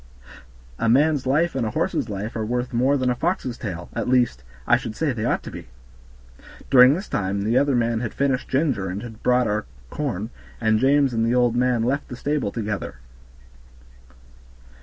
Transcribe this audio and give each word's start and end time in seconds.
A 0.79 0.89
man's 0.89 1.27
life 1.27 1.53
and 1.53 1.63
a 1.63 1.69
horse's 1.69 2.09
life 2.09 2.35
are 2.35 2.43
worth 2.43 2.73
more 2.73 2.97
than 2.97 3.11
a 3.11 3.15
fox's 3.15 3.55
tail; 3.55 3.87
at 3.93 4.09
least, 4.09 4.43
I 4.65 4.75
should 4.75 4.95
say 4.95 5.13
they 5.13 5.25
ought 5.25 5.43
to 5.43 5.51
be." 5.51 5.67
During 6.71 6.95
this 6.95 7.07
time 7.07 7.43
the 7.43 7.55
other 7.55 7.75
man 7.75 7.99
had 7.99 8.11
finished 8.11 8.49
Ginger 8.49 8.89
and 8.89 9.03
had 9.03 9.21
brought 9.21 9.45
our 9.45 9.65
corn, 9.91 10.31
and 10.59 10.79
James 10.79 11.13
and 11.13 11.23
the 11.23 11.35
old 11.35 11.55
man 11.55 11.83
left 11.83 12.07
the 12.07 12.15
stable 12.15 12.51
together. 12.51 12.95